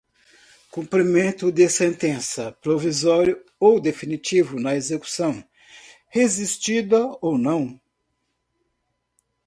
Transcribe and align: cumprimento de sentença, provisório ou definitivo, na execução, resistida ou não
cumprimento 0.71 1.51
de 1.51 1.69
sentença, 1.69 2.53
provisório 2.53 3.45
ou 3.59 3.79
definitivo, 3.79 4.59
na 4.59 4.75
execução, 4.75 5.47
resistida 6.09 6.99
ou 7.21 7.37
não 7.37 7.79